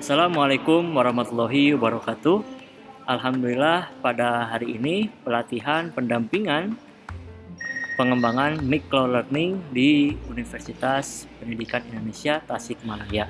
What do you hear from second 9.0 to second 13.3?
learning di Universitas Pendidikan Indonesia Tasikmalaya.